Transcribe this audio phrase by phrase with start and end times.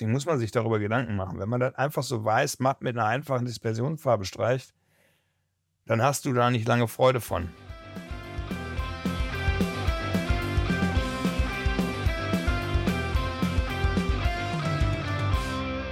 [0.00, 1.38] Deswegen muss man sich darüber Gedanken machen.
[1.38, 4.72] Wenn man das einfach so weiß, matt mit einer einfachen Dispersionsfarbe streicht,
[5.84, 7.50] dann hast du da nicht lange Freude von.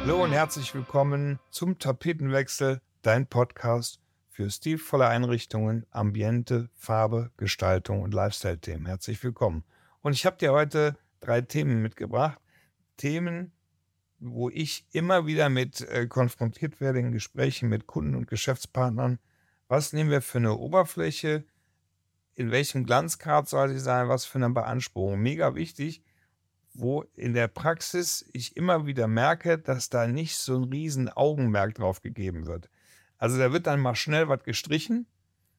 [0.00, 8.14] Hallo und herzlich willkommen zum Tapetenwechsel, dein Podcast für stilvolle Einrichtungen, Ambiente, Farbe, Gestaltung und
[8.14, 8.86] Lifestyle-Themen.
[8.86, 9.62] Herzlich willkommen.
[10.00, 12.40] Und ich habe dir heute drei Themen mitgebracht.
[12.96, 13.52] Themen,
[14.20, 19.18] wo ich immer wieder mit äh, konfrontiert werde in Gesprächen mit Kunden und Geschäftspartnern.
[19.66, 21.44] Was nehmen wir für eine Oberfläche?
[22.34, 24.08] In welchem Glanzgrad soll sie sein?
[24.08, 25.20] Was für eine Beanspruchung?
[25.20, 26.02] Mega wichtig,
[26.74, 31.74] wo in der Praxis ich immer wieder merke, dass da nicht so ein riesen Augenmerk
[31.74, 32.68] drauf gegeben wird.
[33.16, 35.06] Also da wird dann mal schnell was gestrichen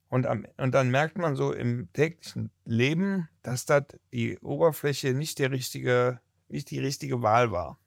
[0.08, 5.38] und, am, und dann merkt man so im täglichen Leben, dass das die Oberfläche nicht
[5.38, 7.78] der richtige, nicht die richtige Wahl war.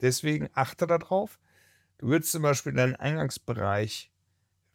[0.00, 1.38] Deswegen achte darauf.
[1.98, 4.10] Du willst zum Beispiel deinen Eingangsbereich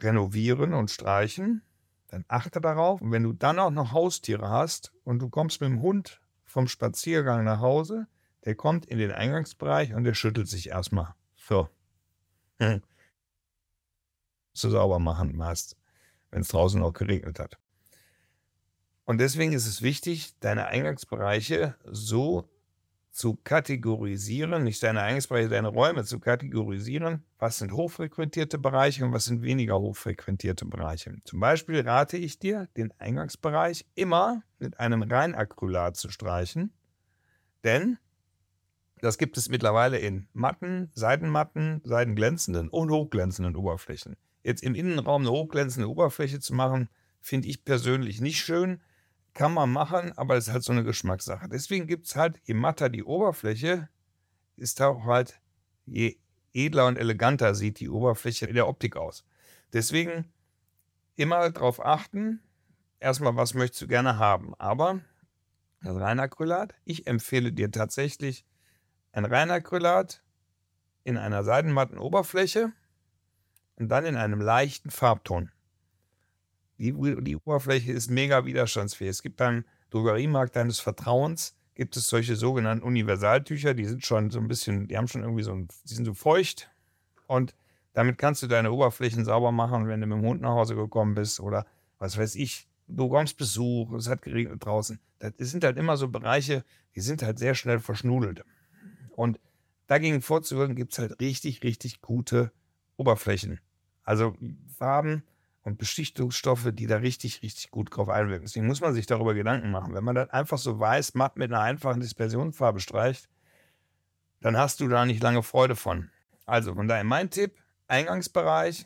[0.01, 1.63] renovieren und streichen.
[2.07, 3.01] Dann achte darauf.
[3.01, 6.67] Und wenn du dann auch noch Haustiere hast und du kommst mit dem Hund vom
[6.67, 8.07] Spaziergang nach Hause,
[8.45, 11.15] der kommt in den Eingangsbereich und der schüttelt sich erstmal.
[11.35, 11.69] So.
[12.59, 12.81] Hm.
[14.57, 15.75] So sauber machen meist
[16.35, 17.57] wenn es draußen auch geregnet hat.
[19.05, 22.49] Und deswegen ist es wichtig, deine Eingangsbereiche so
[23.15, 29.23] zu kategorisieren, nicht deine Eingangsbereiche, deine Räume zu kategorisieren, was sind hochfrequentierte Bereiche und was
[29.23, 31.15] sind weniger hochfrequentierte Bereiche.
[31.23, 36.73] Zum Beispiel rate ich dir, den Eingangsbereich immer mit einem Reinacrylat zu streichen,
[37.63, 37.97] denn
[38.99, 44.17] das gibt es mittlerweile in matten, Seitenmatten, seidenglänzenden und hochglänzenden Oberflächen.
[44.43, 46.89] Jetzt im Innenraum eine hochglänzende Oberfläche zu machen,
[47.21, 48.81] finde ich persönlich nicht schön.
[49.35, 51.49] Kann man machen, aber es ist halt so eine Geschmackssache.
[51.49, 53.89] Deswegen gibt es halt, je matter die Oberfläche,
[54.55, 55.41] ist auch halt,
[55.85, 56.17] je
[56.53, 59.25] edler und eleganter sieht die Oberfläche in der Optik aus.
[59.73, 60.31] Deswegen
[61.17, 62.39] immer darauf achten,
[63.01, 64.55] erstmal, was möchtest du gerne haben.
[64.55, 65.01] Aber
[65.81, 68.45] das Reinacrylat, ich empfehle dir tatsächlich
[69.11, 70.23] ein Reinacrylat
[71.03, 72.71] in einer seidenmatten Oberfläche
[73.75, 75.51] und dann in einem leichten Farbton.
[76.77, 79.09] Die, die Oberfläche ist mega widerstandsfähig.
[79.09, 84.39] Es gibt beim Drogeriemarkt deines Vertrauens gibt es solche sogenannten Universaltücher, die sind schon so
[84.39, 86.69] ein bisschen, die haben schon irgendwie so ein, die sind so feucht
[87.27, 87.53] und
[87.93, 91.15] damit kannst du deine Oberflächen sauber machen, wenn du mit dem Hund nach Hause gekommen
[91.15, 91.65] bist oder
[91.99, 94.99] was weiß ich, du kommst Besuch, es hat geregnet draußen.
[95.19, 96.63] Das sind halt immer so Bereiche,
[96.95, 98.43] die sind halt sehr schnell verschnudelt.
[99.15, 99.39] Und
[99.87, 102.51] dagegen vorzugehen, gibt es halt richtig, richtig gute
[102.97, 103.59] Oberflächen.
[104.03, 104.35] Also
[104.77, 105.23] Farben
[105.65, 108.45] und Beschichtungsstoffe, die da richtig, richtig gut drauf einwirken.
[108.45, 109.95] Deswegen muss man sich darüber Gedanken machen.
[109.95, 113.27] Wenn man das einfach so weiß, matt mit einer einfachen Dispersionsfarbe streicht,
[114.41, 116.11] dann hast du da nicht lange Freude von.
[116.45, 118.85] Also von daher mein Tipp, Eingangsbereich,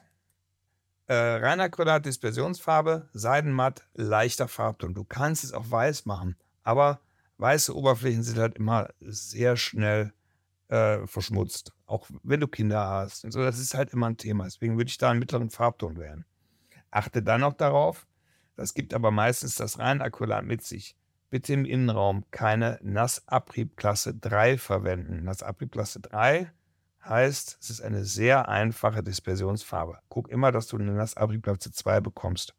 [1.08, 1.70] äh, reiner
[2.00, 4.94] Dispersionsfarbe, Seidenmatt, leichter Farbton.
[4.94, 7.02] Du kannst es auch weiß machen, aber
[7.40, 10.14] weiße Oberflächen sind halt immer sehr schnell
[10.70, 11.74] äh, verschmutzt.
[11.86, 13.26] Auch wenn du Kinder hast.
[13.26, 14.46] Und so, das ist halt immer ein Thema.
[14.46, 16.24] Deswegen würde ich da einen mittleren Farbton wählen.
[16.92, 18.08] Achte dann noch darauf,
[18.56, 20.98] das gibt aber meistens das Reinacrylat mit sich.
[21.30, 25.24] Bitte im Innenraum keine Nassabriebklasse 3 verwenden.
[25.24, 26.52] Nassabriebklasse 3
[27.06, 30.00] heißt, es ist eine sehr einfache Dispersionsfarbe.
[30.10, 32.56] Guck immer, dass du eine Nassabriebklasse 2 bekommst.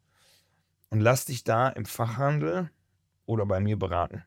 [0.89, 2.71] Und lass dich da im Fachhandel
[3.25, 4.23] oder bei mir beraten.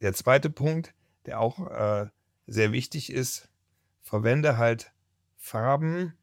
[0.00, 0.94] Der zweite Punkt,
[1.26, 2.08] der auch äh,
[2.46, 3.50] sehr wichtig ist,
[4.00, 4.92] verwende halt
[5.36, 6.14] Farben,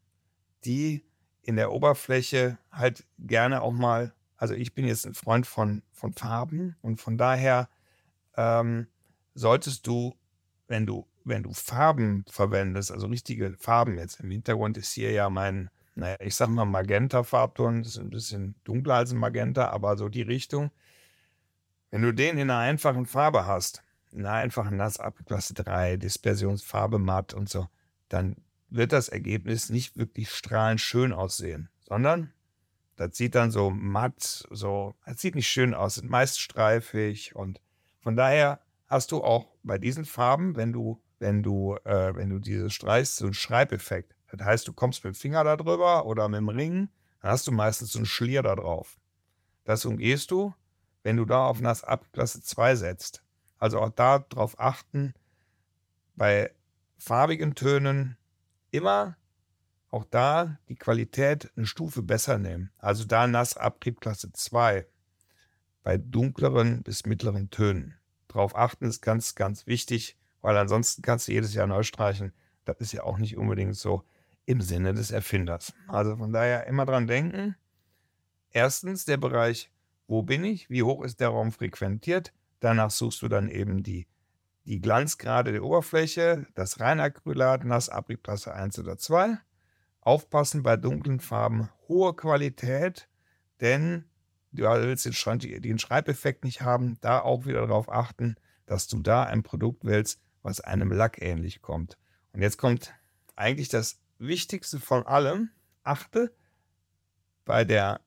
[0.65, 1.06] die
[1.47, 6.11] in der Oberfläche halt gerne auch mal, also ich bin jetzt ein Freund von, von
[6.11, 7.69] Farben und von daher
[8.35, 8.87] ähm,
[9.33, 10.13] solltest du,
[10.67, 15.29] wenn du, wenn du Farben verwendest, also richtige Farben jetzt, im Hintergrund ist hier ja
[15.29, 19.95] mein, naja, ich sag mal Magenta-Farbton, das ist ein bisschen dunkler als ein Magenta, aber
[19.95, 20.71] so die Richtung.
[21.91, 26.99] Wenn du den in einer einfachen Farbe hast, na, einfach nass ab, Klasse 3, Dispersionsfarbe
[26.99, 27.69] matt und so,
[28.09, 28.35] dann
[28.69, 32.33] wird das Ergebnis nicht wirklich strahlend schön aussehen, sondern
[32.95, 37.61] das sieht dann so matt, so, das sieht nicht schön aus, sind meist streifig und
[38.01, 42.39] von daher hast du auch bei diesen Farben, wenn du, wenn du, äh, wenn du
[42.39, 44.15] diese streichst, so einen Schreibeffekt.
[44.31, 46.89] Das heißt, du kommst mit dem Finger da drüber oder mit dem Ring,
[47.21, 48.99] dann hast du meistens so einen Schlier da drauf.
[49.63, 50.53] Das umgehst du,
[51.03, 53.23] wenn du da auf Nass ab Klasse 2 setzt.
[53.59, 55.13] Also auch darauf achten,
[56.15, 56.51] bei
[56.97, 58.17] farbigen Tönen
[58.71, 59.17] immer
[59.89, 62.71] auch da die Qualität eine Stufe besser nehmen.
[62.77, 64.85] Also da Nassabriebklasse 2
[65.83, 67.95] bei dunkleren bis mittleren Tönen.
[68.27, 72.33] Darauf achten ist ganz, ganz wichtig, weil ansonsten kannst du jedes Jahr neu streichen.
[72.65, 74.03] Das ist ja auch nicht unbedingt so
[74.45, 75.73] im Sinne des Erfinders.
[75.87, 77.55] Also von daher immer dran denken.
[78.51, 79.71] Erstens der Bereich,
[80.07, 82.33] wo bin ich, wie hoch ist der Raum frequentiert.
[82.59, 84.07] Danach suchst du dann eben die,
[84.67, 89.37] die Glanzgrade der Oberfläche, das Reinacrylat, Nassabriebklasse 1 oder 2.
[90.01, 93.07] Aufpassen bei dunklen Farben, hohe Qualität,
[93.61, 94.03] denn
[94.51, 96.97] du willst den, den Schreibeffekt nicht haben.
[96.99, 98.35] Da auch wieder darauf achten,
[98.65, 101.97] dass du da ein Produkt wählst, was einem Lack ähnlich kommt.
[102.33, 102.93] Und jetzt kommt
[103.37, 105.49] eigentlich das Wichtigste von allem.
[105.83, 106.33] Achte
[107.45, 108.01] bei der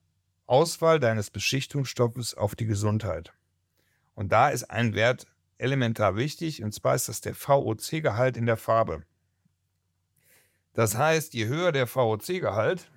[0.45, 3.33] Auswahl deines Beschichtungsstoffes auf die Gesundheit.
[4.13, 5.25] Und da ist ein Wert
[5.61, 9.03] elementar wichtig, und zwar ist das der VOC-Gehalt in der Farbe.
[10.73, 12.91] Das heißt, je höher der VOC-Gehalt,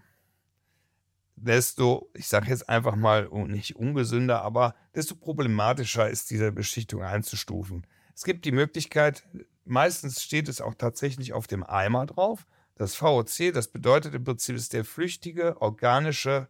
[1.37, 7.87] desto, ich sage jetzt einfach mal nicht ungesünder, aber desto problematischer ist diese Beschichtung einzustufen.
[8.15, 9.25] Es gibt die Möglichkeit,
[9.65, 12.47] meistens steht es auch tatsächlich auf dem Eimer drauf.
[12.77, 16.49] Das VOC, das bedeutet im Prinzip, ist der flüchtige organische,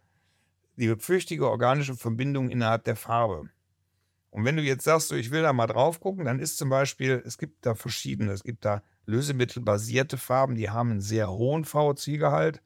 [0.75, 3.49] die flüchtige organische Verbindung innerhalb der Farbe.
[4.35, 6.67] Und wenn du jetzt sagst, so, ich will da mal drauf gucken, dann ist zum
[6.67, 11.63] Beispiel, es gibt da verschiedene, es gibt da lösemittelbasierte Farben, die haben einen sehr hohen
[11.63, 12.61] VOC-Gehalt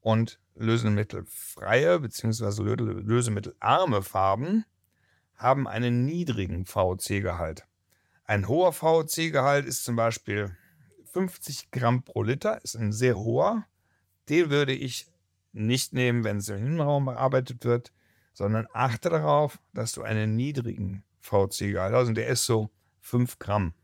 [0.00, 2.74] und lösemittelfreie bzw.
[2.74, 4.64] lösemittelarme Farben
[5.36, 7.68] haben einen niedrigen VOC-Gehalt.
[8.24, 10.56] Ein hoher VOC-Gehalt ist zum Beispiel
[11.12, 13.64] 50 Gramm pro Liter, ist ein sehr hoher.
[14.28, 15.06] Den würde ich
[15.52, 17.92] nicht nehmen, wenn es im Innenraum bearbeitet wird,
[18.34, 22.70] sondern achte darauf, dass du einen niedrigen VOC-Gehalt hast und der ist so
[23.00, 23.74] 5 Gramm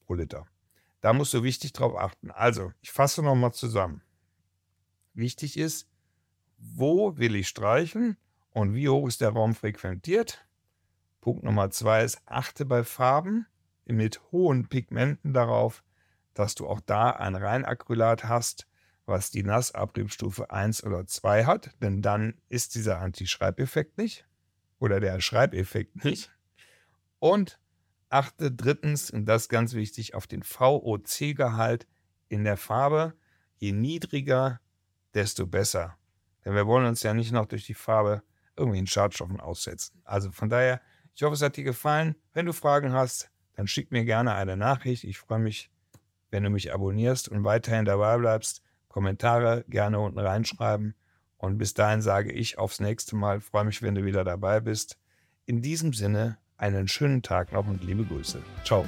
[0.00, 0.46] pro Liter.
[1.00, 2.30] Da musst du wichtig drauf achten.
[2.30, 4.02] Also, ich fasse nochmal zusammen.
[5.14, 5.88] Wichtig ist,
[6.58, 8.16] wo will ich streichen
[8.50, 10.44] und wie hoch ist der Raum frequentiert.
[11.20, 13.46] Punkt Nummer zwei ist, achte bei Farben
[13.86, 15.84] mit hohen Pigmenten darauf,
[16.34, 18.66] dass du auch da ein Reinacrylat hast,
[19.06, 24.26] was die Nassabriebstufe 1 oder 2 hat, denn dann ist dieser Anti-Schreibeffekt nicht
[24.78, 26.30] oder der Schreibeffekt nicht.
[27.18, 27.58] Und
[28.08, 31.86] achte drittens, und das ist ganz wichtig, auf den VOC-Gehalt
[32.28, 33.14] in der Farbe.
[33.56, 34.60] Je niedriger,
[35.14, 35.96] desto besser.
[36.44, 38.22] Denn wir wollen uns ja nicht noch durch die Farbe
[38.56, 40.00] irgendwelchen Schadstoffen aussetzen.
[40.04, 40.80] Also von daher,
[41.14, 42.14] ich hoffe, es hat dir gefallen.
[42.32, 45.04] Wenn du Fragen hast, dann schick mir gerne eine Nachricht.
[45.04, 45.70] Ich freue mich,
[46.30, 48.62] wenn du mich abonnierst und weiterhin dabei bleibst.
[48.88, 50.94] Kommentare gerne unten reinschreiben.
[51.36, 53.40] Und bis dahin sage ich aufs nächste Mal.
[53.40, 54.98] freue mich, wenn du wieder dabei bist.
[55.46, 58.42] In diesem Sinne, einen schönen Tag noch und liebe Grüße.
[58.64, 58.84] Ciao.